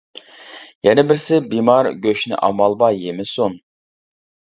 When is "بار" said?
2.81-2.95